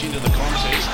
[0.00, 0.88] much into the contest.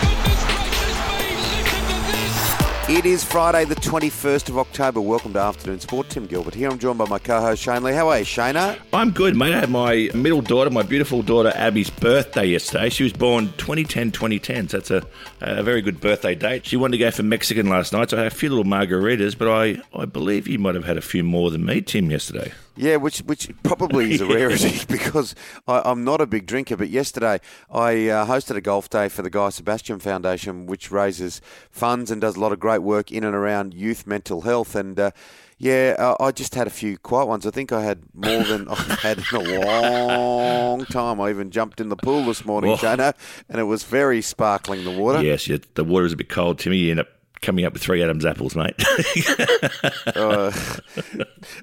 [2.89, 5.01] It is Friday, the 21st of October.
[5.01, 6.09] Welcome to Afternoon Sport.
[6.09, 6.71] Tim Gilbert here.
[6.71, 7.93] I'm joined by my co host Shane Lee.
[7.93, 8.79] How are you, Shana?
[8.93, 9.55] I'm good, mate.
[9.55, 12.89] I had my middle daughter, my beautiful daughter Abby's birthday yesterday.
[12.89, 15.05] She was born 2010 2010, so that's a,
[15.41, 16.65] a very good birthday date.
[16.65, 19.37] She wanted to go for Mexican last night, so I had a few little margaritas,
[19.37, 22.53] but I, I believe you might have had a few more than me, Tim, yesterday.
[22.77, 25.35] Yeah, which which probably is a rarity because
[25.67, 26.77] I, am not a big drinker.
[26.77, 31.41] But yesterday I uh, hosted a golf day for the Guy Sebastian Foundation, which raises
[31.71, 34.75] funds and does a lot of great work in and around youth mental health.
[34.75, 35.11] And uh,
[35.59, 37.47] yeah, uh, I just had a few quiet ones.
[37.47, 41.21] I think I had more than I've had in a long time.
[41.21, 42.77] I even jumped in the pool this morning, oh.
[42.77, 43.15] Shana,
[43.49, 44.85] and it was very sparkling.
[44.85, 45.23] The water.
[45.23, 46.59] Yes, the water is a bit cold.
[46.59, 47.09] Timmy, you end up
[47.47, 48.75] coming up with three Adam's apples, mate.
[50.17, 50.53] uh,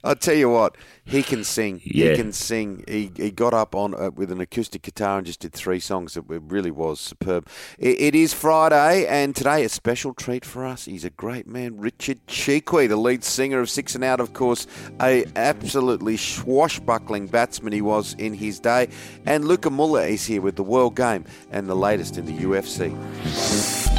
[0.03, 1.81] I'll tell you what, he can sing.
[1.83, 2.11] Yeah.
[2.11, 2.85] He can sing.
[2.87, 6.15] He, he got up on uh, with an acoustic guitar and just did three songs.
[6.15, 7.49] It, really was superb.
[7.77, 10.85] It, it is Friday, and today a special treat for us.
[10.85, 14.65] He's a great man, Richard Chee-Quee, the lead singer of Six and Out, of course,
[15.01, 18.87] a absolutely swashbuckling batsman he was in his day.
[19.25, 23.92] And Luca Muller is here with the World Game and the latest in the UFC.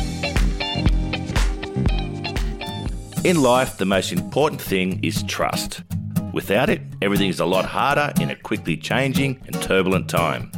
[3.24, 5.82] In life, the most important thing is trust.
[6.34, 10.52] Without it, everything is a lot harder in a quickly changing and turbulent time.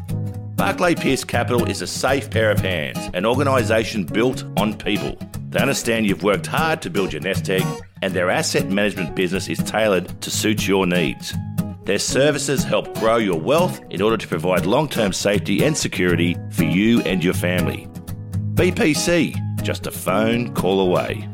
[0.56, 5.16] Barclay Pierce Capital is a safe pair of hands, an organisation built on people.
[5.50, 7.62] They understand you've worked hard to build your nest egg,
[8.02, 11.34] and their asset management business is tailored to suit your needs.
[11.84, 16.36] Their services help grow your wealth in order to provide long term safety and security
[16.50, 17.86] for you and your family.
[18.54, 21.28] BPC, just a phone call away.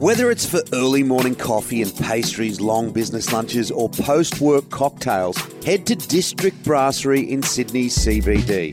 [0.00, 5.36] Whether it's for early morning coffee and pastries, long business lunches, or post work cocktails,
[5.62, 8.72] head to District Brasserie in Sydney's CBD.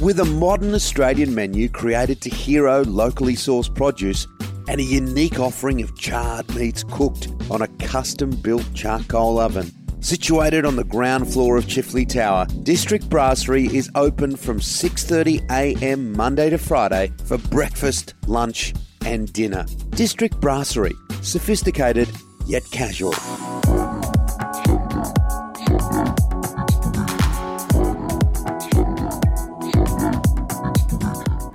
[0.00, 4.28] With a modern Australian menu created to hero locally sourced produce
[4.68, 9.72] and a unique offering of charred meats cooked on a custom built charcoal oven.
[9.98, 16.12] Situated on the ground floor of Chifley Tower, District Brasserie is open from 6:30 a.m.
[16.12, 18.72] Monday to Friday for breakfast, lunch,
[19.04, 19.64] and dinner.
[19.90, 22.08] District Brasserie, sophisticated
[22.46, 23.14] yet casual.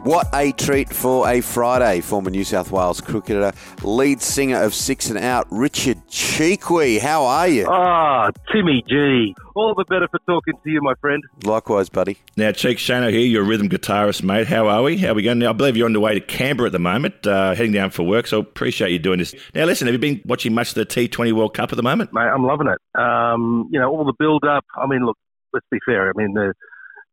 [0.05, 1.99] What a treat for a Friday.
[1.99, 3.51] Former New South Wales cricketer,
[3.81, 6.99] lead singer of Six and Out, Richard Chee-Quee.
[6.99, 7.65] How are you?
[7.67, 9.33] Ah, oh, Timmy G.
[9.55, 11.23] All the better for talking to you, my friend.
[11.43, 12.19] Likewise, buddy.
[12.37, 14.45] Now, Cheek Shano here, your rhythm guitarist, mate.
[14.45, 14.95] How are we?
[14.97, 15.39] How are we going?
[15.39, 17.89] Now, I believe you're on the way to Canberra at the moment, uh, heading down
[17.89, 19.33] for work, so appreciate you doing this.
[19.55, 22.13] Now, listen, have you been watching much of the T20 World Cup at the moment?
[22.13, 22.77] Mate, I'm loving it.
[23.01, 24.65] Um, you know, all the build-up.
[24.77, 25.17] I mean, look,
[25.51, 26.09] let's be fair.
[26.09, 26.53] I mean, the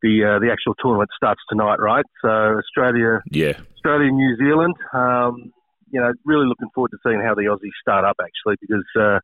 [0.02, 2.04] the uh, the actual tournament starts tonight, right?
[2.20, 4.74] So Australia, yeah, Australia, New Zealand.
[4.92, 5.52] Um,
[5.90, 9.18] you know, really looking forward to seeing how the Aussies start up actually, because uh,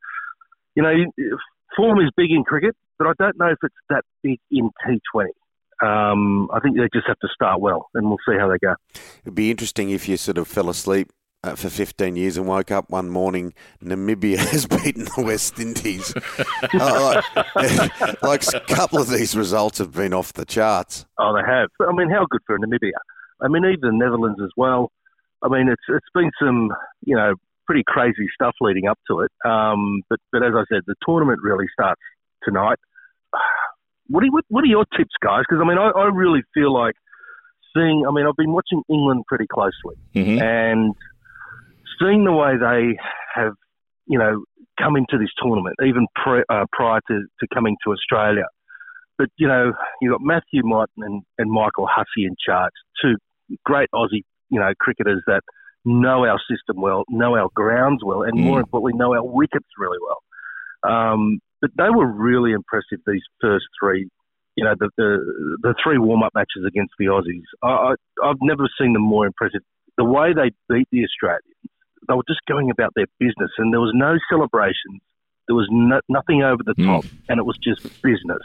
[0.75, 0.93] you know
[1.77, 5.29] form is big in cricket, but I don't know if it's that big in T20.
[5.81, 8.75] Um, I think they just have to start well, and we'll see how they go.
[9.23, 11.09] It'd be interesting if you sort of fell asleep
[11.45, 16.13] uh, for 15 years and woke up one morning, Namibia has beaten the West Indies.
[16.75, 17.23] uh,
[17.55, 21.07] like, like, a couple of these results have been off the charts.
[21.19, 21.69] Oh, they have.
[21.81, 22.99] I mean, how good for Namibia?
[23.41, 24.91] I mean, even the Netherlands as well.
[25.41, 26.71] I mean, it's it's been some,
[27.05, 27.35] you know,
[27.65, 29.31] pretty crazy stuff leading up to it.
[29.45, 32.01] Um, but but as I said, the tournament really starts
[32.45, 32.79] tonight.
[34.11, 35.43] What are what, what are your tips, guys?
[35.47, 36.95] Because I mean, I, I really feel like
[37.77, 38.07] seeing.
[38.09, 40.41] I mean, I've been watching England pretty closely, mm-hmm.
[40.41, 40.95] and
[42.01, 42.99] seeing the way they
[43.35, 43.53] have,
[44.07, 44.45] you know,
[44.81, 48.45] come into this tournament, even pre, uh, prior to, to coming to Australia.
[49.17, 52.73] But, you know, you've got Matthew Motton and, and Michael Hussey in charge,
[53.03, 53.17] two
[53.65, 55.41] great Aussie, you know, cricketers that
[55.85, 58.45] know our system well, know our grounds well, and mm.
[58.45, 60.93] more importantly, know our wickets really well.
[60.93, 64.09] Um, but they were really impressive, these first three
[64.59, 65.19] you know, the the,
[65.63, 67.47] the three warm up matches against the Aussies.
[67.63, 67.95] I,
[68.25, 69.61] I, have never seen them more impressive.
[69.97, 71.63] The way they beat the Australians,
[72.09, 75.01] they were just going about their business, and there was no celebrations.
[75.47, 77.11] There was no, nothing over the top, mm.
[77.29, 78.43] and it was just business.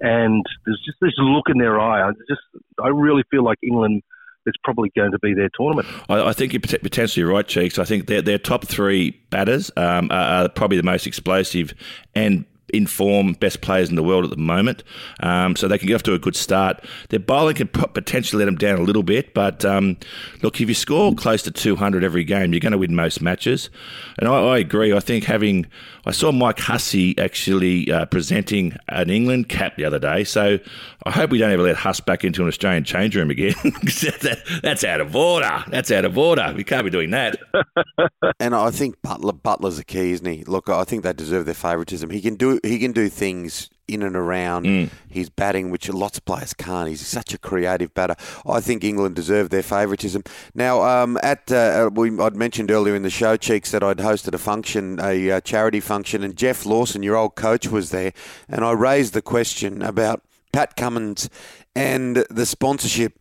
[0.00, 2.08] And there's just this look in their eye.
[2.08, 2.40] I just,
[2.82, 4.02] I really feel like England
[4.46, 5.88] is probably going to be their tournament.
[6.08, 7.78] I, I think you're potentially right, Cheeks.
[7.78, 11.74] I think their their top three batters um, are, are, probably the most explosive
[12.14, 14.82] and in form, best players in the world at the moment.
[15.20, 16.84] Um, so they can get off to a good start.
[17.10, 19.96] Their bowling can potentially let them down a little bit, but um,
[20.42, 23.70] look, if you score close to 200 every game, you're going to win most matches.
[24.18, 24.92] And I, I agree.
[24.92, 25.66] I think having,
[26.06, 30.24] I saw Mike Hussey actually uh, presenting an England cap the other day.
[30.24, 30.58] So
[31.04, 33.54] I hope we don't ever let Huss back into an Australian change room again.
[34.62, 35.64] that's out of order.
[35.68, 36.52] That's out of order.
[36.56, 37.38] We can't be doing that.
[38.40, 40.44] and I think Buttler, Buttler's the key, isn't he?
[40.44, 42.10] Look, I think they deserve their favouritism.
[42.10, 44.90] He can do he can do things in and around mm.
[45.08, 46.88] his batting, which lots of players can't.
[46.88, 48.14] He's such a creative batter.
[48.46, 50.24] I think England deserve their favouritism.
[50.54, 54.34] Now, um, at uh, we, I'd mentioned earlier in the show, Cheeks, that I'd hosted
[54.34, 58.12] a function, a uh, charity function, and Geoff Lawson, your old coach, was there,
[58.48, 60.22] and I raised the question about
[60.52, 61.30] Pat Cummins
[61.74, 63.18] and the sponsorship.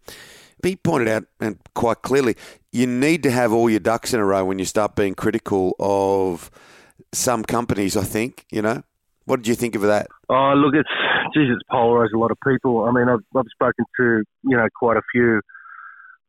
[0.64, 2.36] He pointed out, and quite clearly,
[2.74, 5.76] you need to have all your ducks in a row when you start being critical
[5.80, 6.52] of
[7.14, 7.96] some companies.
[7.96, 8.84] I think you know.
[9.28, 10.08] What did you think of that?
[10.30, 10.90] Oh, look, it's
[11.36, 12.86] geez, it's polarised a lot of people.
[12.86, 15.42] I mean, I've, I've spoken to you know quite a few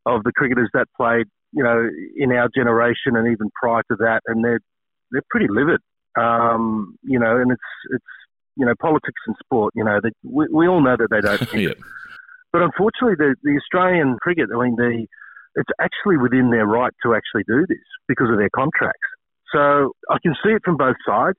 [0.04, 4.22] of the cricketers that played you know in our generation and even prior to that,
[4.26, 4.58] and they're
[5.12, 5.80] they're pretty livid.
[6.18, 8.12] Um, you know, and it's it's
[8.56, 9.74] you know politics and sport.
[9.76, 11.54] You know, they, we we all know that they don't.
[11.54, 11.78] yeah.
[12.52, 15.06] But unfortunately, the the Australian cricket, I mean, the
[15.54, 19.06] it's actually within their right to actually do this because of their contracts.
[19.52, 21.38] So I can see it from both sides.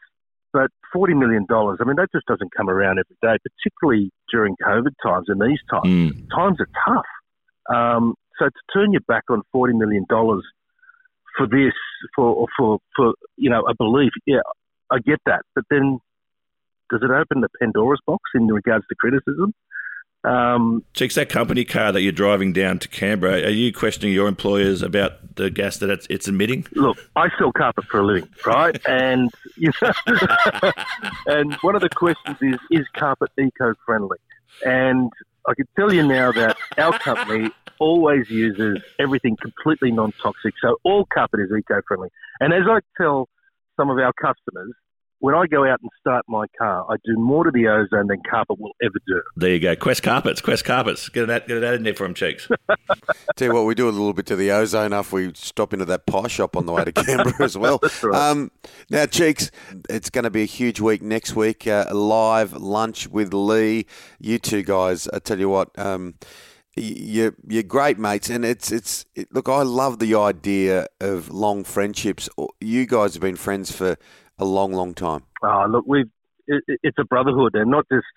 [0.51, 4.93] But $40 million, I mean, that just doesn't come around every day, particularly during COVID
[5.03, 5.85] times and these times.
[5.85, 6.29] Mm.
[6.35, 7.05] Times are tough.
[7.73, 11.73] Um, so to turn your back on $40 million for this,
[12.15, 14.39] for, for, for, you know, a belief, yeah,
[14.91, 15.41] I get that.
[15.53, 15.99] But then
[16.89, 19.53] does it open the Pandora's box in regards to criticism?
[20.23, 24.27] Um, Cheeks, that company car that you're driving down to Canberra, are you questioning your
[24.27, 26.67] employers about the gas that it's, it's emitting?
[26.73, 28.77] Look, I sell carpet for a living, right?
[28.87, 29.91] and you know,
[31.25, 34.17] and one of the questions is, is carpet eco-friendly?
[34.65, 35.11] And
[35.47, 37.49] I can tell you now that our company
[37.79, 42.09] always uses everything completely non-toxic, so all carpet is eco-friendly.
[42.41, 43.29] And as I tell
[43.77, 44.73] some of our customers,
[45.19, 48.21] when I go out and start my car, I do more to the ozone than
[48.29, 49.21] carpet will ever do.
[49.35, 49.75] There you go.
[49.75, 51.09] Quest Carpets, Quest Carpets.
[51.09, 52.47] Get it, get it out in there for them, Cheeks.
[53.35, 55.85] Tell you what, we do a little bit to the ozone after we stop into
[55.85, 57.79] that pie shop on the way to Canberra as well.
[58.03, 58.31] right.
[58.31, 58.51] um,
[58.89, 59.51] now, Cheeks,
[59.89, 61.67] it's going to be a huge week next week.
[61.67, 63.85] Uh, live lunch with Lee.
[64.19, 65.77] You two guys, I tell you what.
[65.77, 66.15] Um,
[66.75, 69.49] you're, you're great mates, and it's it's it, look.
[69.49, 72.29] I love the idea of long friendships.
[72.61, 73.97] You guys have been friends for
[74.39, 75.23] a long, long time.
[75.43, 76.09] Oh, look, we've
[76.47, 78.07] it, it's a brotherhood, and not just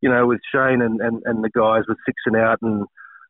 [0.00, 2.86] you know with Shane and, and, and the guys with Six and Out, and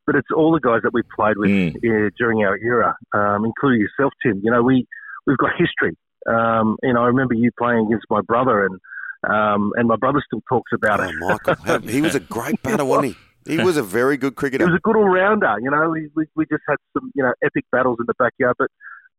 [0.06, 1.76] but it's all the guys that we've played with mm.
[1.76, 4.40] uh, during our era, um, including yourself, Tim.
[4.43, 4.87] You know, we
[5.26, 5.96] we've got history.
[6.26, 8.81] Um, and I remember you playing against my brother, and
[9.28, 11.14] um, and my brother still talks about oh, it.
[11.19, 13.16] Michael, he was a great batter, wasn't
[13.46, 13.56] he?
[13.56, 14.64] He was a very good cricketer.
[14.64, 15.56] He was a good all rounder.
[15.61, 18.56] You know, we, we, we just had some you know epic battles in the backyard.
[18.58, 18.69] But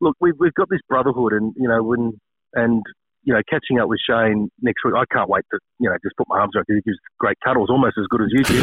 [0.01, 2.19] look, we've we've got this brotherhood, and you know when
[2.55, 2.83] and
[3.25, 6.15] you know, catching up with Shane next week, I can't wait to, you know, just
[6.15, 6.75] put my arms around him.
[6.75, 8.61] He gives great cuddles, almost as good as you do.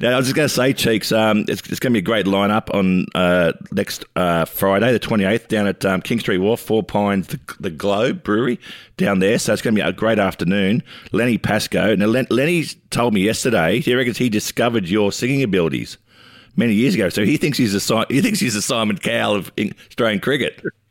[0.00, 2.02] now, I was just going to say, Cheeks, um, it's, it's, going to be a
[2.02, 6.60] great lineup on uh, next uh, Friday, the 28th, down at um, King Street Wharf,
[6.60, 8.60] Four Pines, the, the, Globe Brewery
[8.96, 9.40] down there.
[9.40, 10.84] So it's going to be a great afternoon.
[11.10, 11.96] Lenny Pascoe.
[11.96, 15.98] Now, Len, Lenny's told me yesterday, he reckons he discovered your singing abilities
[16.56, 17.08] many years ago.
[17.08, 19.52] So he thinks he's a he thinks he's a Simon Cowell of
[19.88, 20.62] Australian cricket.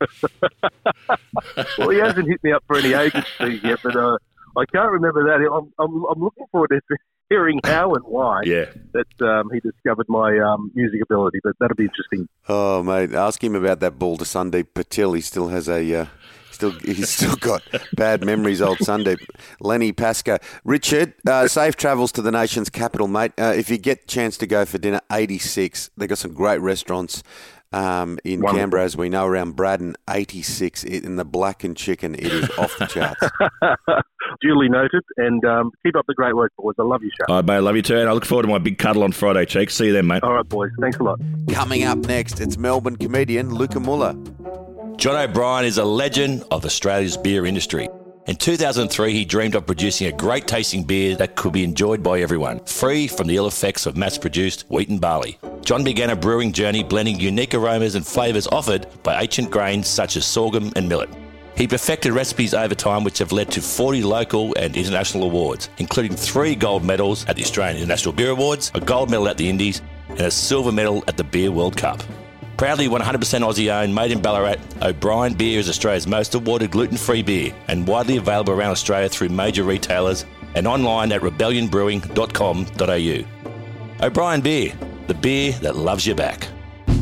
[1.78, 4.18] well, he hasn't hit me up for any agency yet, but uh,
[4.56, 5.40] I can't remember that.
[5.50, 6.80] I'm, I'm, I'm, looking forward to
[7.28, 8.66] hearing how and why yeah.
[8.92, 11.40] that um, he discovered my um, music ability.
[11.42, 12.28] But that'll be interesting.
[12.48, 15.14] Oh, mate, ask him about that ball to Sandeep Patil.
[15.14, 15.94] He still has a.
[15.94, 16.06] Uh,
[16.54, 17.62] Still, he's still got
[17.94, 19.16] bad memories, old Sunday.
[19.60, 20.38] Lenny Pascoe.
[20.64, 23.32] Richard, uh, safe travels to the nation's capital, mate.
[23.38, 25.90] Uh, if you get a chance to go for dinner, 86.
[25.96, 27.22] They've got some great restaurants
[27.72, 28.60] um, in Wonderful.
[28.60, 30.84] Canberra, as we know, around Braddon, 86.
[30.84, 33.20] in the black and chicken, it is off the charts.
[34.40, 35.02] Duly noted.
[35.16, 36.74] And um, keep up the great work, boys.
[36.78, 37.24] I love you, show.
[37.28, 37.54] All right, mate.
[37.54, 37.98] I love you too.
[37.98, 39.70] And I look forward to my big cuddle on Friday, Cheek.
[39.70, 40.22] See you then, mate.
[40.22, 40.70] All right, boys.
[40.80, 41.20] Thanks a lot.
[41.50, 44.14] Coming up next, it's Melbourne comedian Luca Muller.
[44.96, 47.88] John O'Brien is a legend of Australia's beer industry.
[48.26, 52.20] In 2003, he dreamed of producing a great tasting beer that could be enjoyed by
[52.20, 55.38] everyone, free from the ill effects of mass produced wheat and barley.
[55.62, 60.16] John began a brewing journey blending unique aromas and flavours offered by ancient grains such
[60.16, 61.10] as sorghum and millet.
[61.56, 66.16] He perfected recipes over time which have led to 40 local and international awards, including
[66.16, 69.82] three gold medals at the Australian International Beer Awards, a gold medal at the Indies,
[70.08, 72.02] and a silver medal at the Beer World Cup.
[72.56, 77.22] Proudly 100% Aussie owned, made in Ballarat, O'Brien Beer is Australia's most awarded gluten free
[77.22, 84.06] beer and widely available around Australia through major retailers and online at rebellionbrewing.com.au.
[84.06, 84.72] O'Brien Beer,
[85.08, 86.46] the beer that loves you back.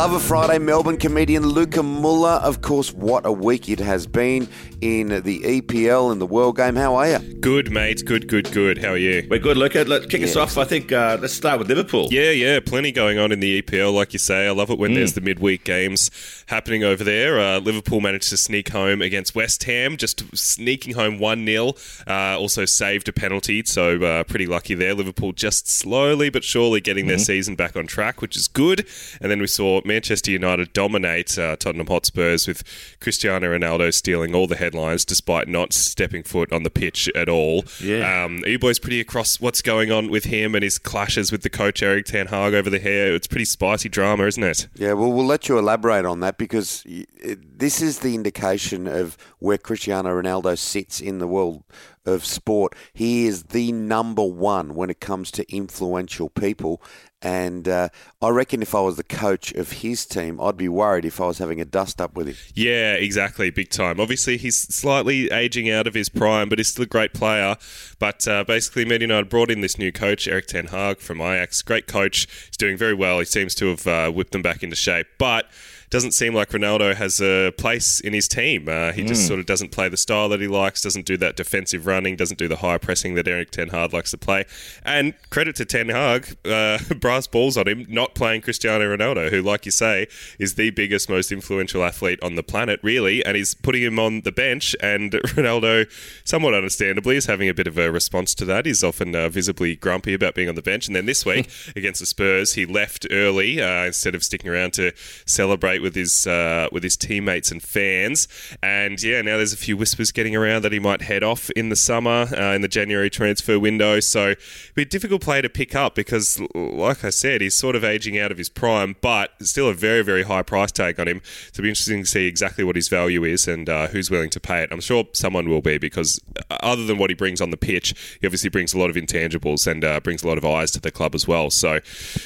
[0.00, 2.40] Love of Friday, Melbourne comedian Luca Muller.
[2.42, 4.48] Of course, what a week it has been
[4.80, 6.74] in the EPL and the World Game.
[6.74, 7.18] How are you?
[7.18, 8.02] Good, mate.
[8.06, 8.78] Good, good, good.
[8.78, 9.26] How are you?
[9.30, 9.84] We're good, Luca.
[9.86, 10.56] Let's kick us off.
[10.56, 12.08] I think uh, let's start with Liverpool.
[12.10, 12.60] Yeah, yeah.
[12.60, 14.46] Plenty going on in the EPL, like you say.
[14.46, 16.10] I love it when there's the midweek games
[16.46, 17.38] happening over there.
[17.38, 21.74] Uh, Liverpool managed to sneak home against West Ham, just sneaking home 1 0.
[22.06, 24.94] Uh, also saved a penalty, so uh, pretty lucky there.
[24.94, 28.86] Liverpool just slowly but surely getting their season back on track, which is good.
[29.20, 32.62] And then we saw Manchester United dominate uh, Tottenham Hotspurs with
[33.00, 37.64] Cristiano Ronaldo stealing all the headlines despite not stepping foot on the pitch at all.
[37.82, 38.24] Yeah.
[38.24, 41.42] Um, are you boys pretty across what's going on with him and his clashes with
[41.42, 43.14] the coach Erik Ten Hag over the hair?
[43.14, 44.68] It's pretty spicy drama, isn't it?
[44.76, 49.16] Yeah, well, we'll let you elaborate on that because it- this is the indication of
[49.38, 51.62] where Cristiano Ronaldo sits in the world
[52.06, 52.74] of sport.
[52.92, 56.82] He is the number one when it comes to influential people.
[57.22, 57.90] And uh,
[58.22, 61.26] I reckon if I was the coach of his team, I'd be worried if I
[61.26, 62.36] was having a dust up with him.
[62.54, 63.50] Yeah, exactly.
[63.50, 64.00] Big time.
[64.00, 67.56] Obviously, he's slightly aging out of his prime, but he's still a great player.
[67.98, 71.60] But uh, basically, Man United brought in this new coach, Erik Ten Hag from Ajax.
[71.60, 72.26] Great coach.
[72.46, 73.18] He's doing very well.
[73.18, 75.06] He seems to have uh, whipped them back into shape.
[75.18, 75.44] But
[75.90, 78.68] doesn't seem like Ronaldo has a place in his team.
[78.68, 81.36] Uh, he just sort of doesn't play the style that he likes, doesn't do that
[81.36, 84.44] defensive running, doesn't do the high pressing that Erik Ten Hag likes to play.
[84.84, 89.42] And credit to Ten Hag, uh, brass balls on him, not playing Cristiano Ronaldo, who,
[89.42, 90.06] like you say,
[90.38, 93.24] is the biggest, most influential athlete on the planet, really.
[93.24, 94.76] And he's putting him on the bench.
[94.80, 95.90] And Ronaldo,
[96.24, 98.64] somewhat understandably, is having a bit of a response to that.
[98.64, 100.86] He's often uh, visibly grumpy about being on the bench.
[100.86, 104.72] And then this week against the Spurs, he left early uh, instead of sticking around
[104.74, 104.92] to
[105.26, 108.28] celebrate with his uh, with his teammates and fans.
[108.62, 111.68] And yeah, now there's a few whispers getting around that he might head off in
[111.68, 114.00] the summer uh, in the January transfer window.
[114.00, 114.34] So
[114.74, 118.18] be a difficult player to pick up because, like I said, he's sort of aging
[118.18, 121.20] out of his prime, but still a very very high price tag on him.
[121.24, 124.30] So it'll be interesting to see exactly what his value is and uh, who's willing
[124.30, 124.72] to pay it.
[124.72, 126.20] I'm sure someone will be because
[126.50, 128.96] uh, other than what he brings on the pitch, he obviously brings a lot of
[128.96, 131.50] intangibles and uh, brings a lot of eyes to the club as well.
[131.50, 131.80] So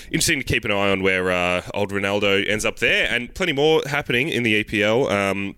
[0.07, 3.53] interesting to keep an eye on where uh, old Ronaldo ends up there, and plenty
[3.53, 5.11] more happening in the EPL.
[5.11, 5.55] Um,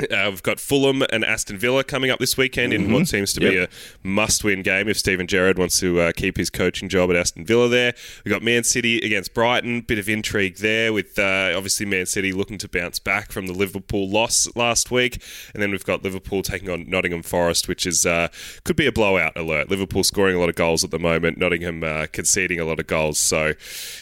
[0.00, 3.40] uh, we've got Fulham and Aston Villa coming up this weekend in what seems to
[3.40, 3.68] be a
[4.02, 7.68] must-win game if Steven Gerrard wants to uh, keep his coaching job at Aston Villa.
[7.68, 9.82] There, we've got Man City against Brighton.
[9.82, 13.52] Bit of intrigue there with uh, obviously Man City looking to bounce back from the
[13.52, 15.22] Liverpool loss last week,
[15.54, 18.28] and then we've got Liverpool taking on Nottingham Forest, which is uh,
[18.64, 19.70] could be a blowout alert.
[19.70, 22.88] Liverpool scoring a lot of goals at the moment, Nottingham uh, conceding a lot of
[22.88, 23.18] goals.
[23.18, 23.52] So,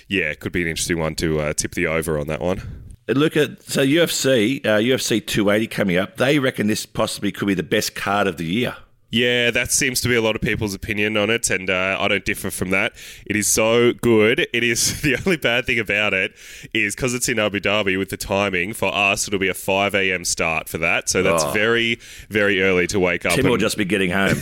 [0.09, 2.90] yeah, it could be an interesting one to uh, tip the over on that one.
[3.17, 6.17] Look at so UFC, uh, UFC 280 coming up.
[6.17, 8.77] They reckon this possibly could be the best card of the year.
[9.11, 12.07] Yeah, that seems to be a lot of people's opinion on it, and uh, I
[12.07, 12.93] don't differ from that.
[13.27, 14.47] It is so good.
[14.53, 16.33] It is the only bad thing about it
[16.73, 18.73] is because it's in Abu Dhabi with the timing.
[18.73, 20.25] For us, it'll be a five a.m.
[20.25, 21.51] start for that, so that's Oh.
[21.51, 21.99] very,
[22.29, 23.33] very early to wake up.
[23.35, 24.37] Tim will just be getting home.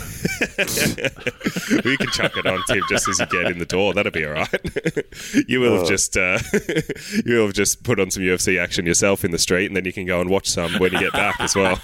[1.84, 3.94] we can chuck it on Tim just as you get in the door.
[3.94, 5.44] That'll be all right.
[5.48, 6.38] you will have just uh,
[7.24, 9.84] you will have just put on some UFC action yourself in the street, and then
[9.84, 11.80] you can go and watch some when you get back as well.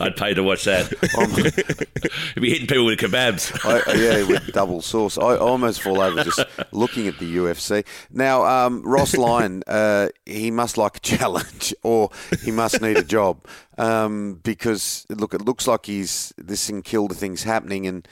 [0.00, 1.86] I'd pay to watch that.
[2.34, 3.58] You'd be hitting people with kebabs.
[3.64, 5.18] I, yeah, with double sauce.
[5.18, 7.86] I almost fall over just looking at the UFC.
[8.10, 12.10] Now, um, Ross Lyon, uh, he must like a challenge or
[12.42, 13.44] he must need a job
[13.78, 18.06] um, because, look, it looks like he's this St Kilda thing's happening and,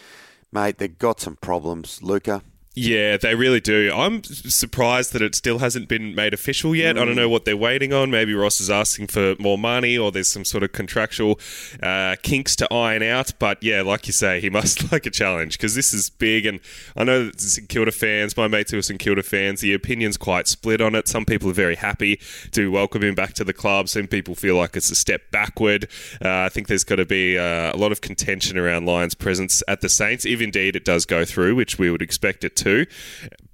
[0.52, 2.42] mate, they've got some problems, Luca.
[2.76, 3.92] Yeah, they really do.
[3.94, 6.98] I'm surprised that it still hasn't been made official yet.
[6.98, 8.10] I don't know what they're waiting on.
[8.10, 11.38] Maybe Ross is asking for more money, or there's some sort of contractual
[11.80, 13.32] uh, kinks to iron out.
[13.38, 16.46] But yeah, like you say, he must like a challenge because this is big.
[16.46, 16.58] And
[16.96, 20.16] I know that St Kilda fans, my mates who are St Kilda fans, the opinion's
[20.16, 21.06] quite split on it.
[21.06, 22.18] Some people are very happy
[22.50, 23.88] to welcome him back to the club.
[23.88, 25.84] Some people feel like it's a step backward.
[26.20, 29.62] Uh, I think there's got to be uh, a lot of contention around Lyon's presence
[29.68, 32.63] at the Saints, if indeed it does go through, which we would expect it to.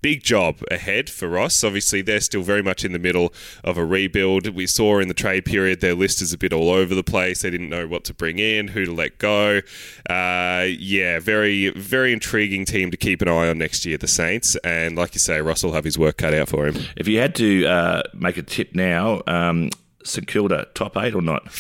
[0.03, 1.63] Big job ahead for Ross.
[1.63, 4.49] Obviously, they're still very much in the middle of a rebuild.
[4.49, 7.43] We saw in the trade period their list is a bit all over the place.
[7.43, 9.61] They didn't know what to bring in, who to let go.
[10.09, 14.57] Uh, yeah, very, very intriguing team to keep an eye on next year, the Saints.
[14.57, 16.77] And like you say, Ross will have his work cut out for him.
[16.97, 19.71] If you had to uh, make a tip now, um,
[20.05, 21.53] St Kilda top eight or not?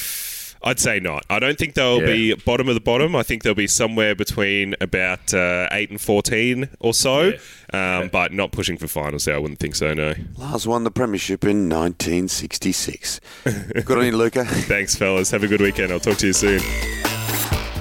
[0.62, 1.25] I'd say not.
[1.31, 2.07] I don't think they'll Yeah.
[2.07, 3.17] be bottom of the bottom.
[3.17, 7.33] I think they'll be somewhere between about uh, eight and fourteen or so,
[7.73, 9.25] um, but not pushing for finals.
[9.25, 9.95] There, I wouldn't think so.
[9.95, 10.14] No.
[10.37, 13.21] Lars won the premiership in 1966.
[13.85, 14.45] Good on you, Luca.
[14.45, 15.31] Thanks, fellas.
[15.31, 15.93] Have a good weekend.
[15.93, 16.61] I'll talk to you soon.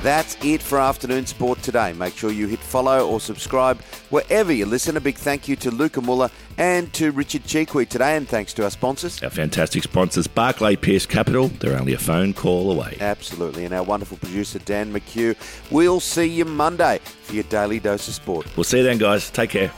[0.02, 1.92] That's it for Afternoon Sport today.
[1.92, 4.96] Make sure you hit follow or subscribe wherever you listen.
[4.96, 8.64] A big thank you to Luca Muller and to Richard Chee-Quee today, and thanks to
[8.64, 9.22] our sponsors.
[9.22, 11.50] Our fantastic sponsors, Barclay Pierce Capital.
[11.50, 12.98] They're only a phone call away.
[13.02, 13.66] Absolutely.
[13.66, 15.36] And our wonderful producer, Dan McHugh.
[15.70, 18.48] We'll see you Monday for your daily dose of sport.
[18.56, 19.30] We'll see you then, guys.
[19.30, 19.72] Take care.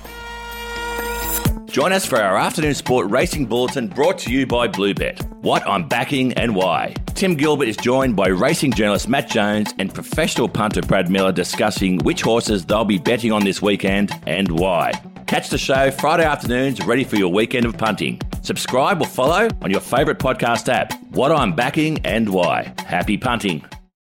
[1.65, 5.25] Join us for our afternoon sport racing bulletin brought to you by Bluebet.
[5.37, 6.93] What I'm backing and why.
[7.21, 11.99] Tim Gilbert is joined by racing journalist Matt Jones and professional punter Brad Miller discussing
[11.99, 14.91] which horses they'll be betting on this weekend and why.
[15.27, 18.19] Catch the show Friday afternoons ready for your weekend of punting.
[18.41, 20.93] Subscribe or follow on your favourite podcast app.
[21.11, 22.73] What I'm backing and why.
[22.87, 23.63] Happy punting.